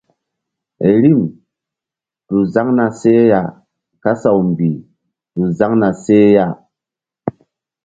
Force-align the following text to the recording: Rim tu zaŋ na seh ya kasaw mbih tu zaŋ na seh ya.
Rim 1.01 1.19
tu 2.27 2.35
zaŋ 2.53 2.67
na 2.77 2.85
seh 2.99 3.21
ya 3.31 3.41
kasaw 4.03 4.37
mbih 4.49 4.77
tu 5.33 5.41
zaŋ 5.57 5.71
na 5.81 5.89
seh 6.03 6.27
ya. 6.35 6.47